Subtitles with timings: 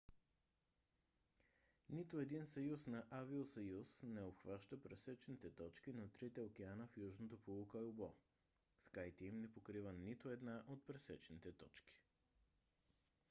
[1.89, 8.13] нито един съюз на авиосъюз не обхваща пресечните точки на трите океана в южното полукълбо
[8.85, 11.99] skyteam не покрива нито една от пресечните точки